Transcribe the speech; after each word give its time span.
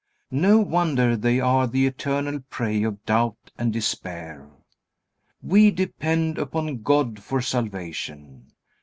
No 0.31 0.57
wonder 0.57 1.15
they 1.15 1.39
are 1.39 1.67
the 1.67 1.85
eternal 1.85 2.39
prey 2.49 2.81
of 2.81 3.05
doubt 3.05 3.51
and 3.55 3.71
despair. 3.71 4.49
We 5.43 5.69
depend 5.69 6.39
upon 6.39 6.81
God 6.81 7.21
for 7.21 7.39
salvation. 7.39 8.47